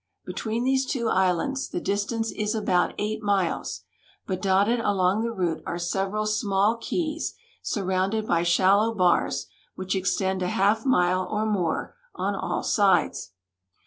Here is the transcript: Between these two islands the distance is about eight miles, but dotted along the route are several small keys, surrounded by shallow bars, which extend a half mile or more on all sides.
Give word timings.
Between 0.25 0.63
these 0.63 0.83
two 0.87 1.09
islands 1.09 1.69
the 1.69 1.79
distance 1.79 2.31
is 2.31 2.55
about 2.55 2.95
eight 2.97 3.21
miles, 3.21 3.83
but 4.25 4.41
dotted 4.41 4.79
along 4.79 5.21
the 5.21 5.31
route 5.31 5.61
are 5.63 5.77
several 5.77 6.25
small 6.25 6.75
keys, 6.75 7.35
surrounded 7.61 8.25
by 8.25 8.41
shallow 8.41 8.95
bars, 8.95 9.45
which 9.75 9.95
extend 9.95 10.41
a 10.41 10.47
half 10.47 10.87
mile 10.87 11.27
or 11.29 11.45
more 11.45 11.95
on 12.15 12.33
all 12.33 12.63
sides. 12.63 13.33